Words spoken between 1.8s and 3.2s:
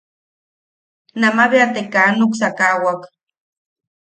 kaa nuksakawak.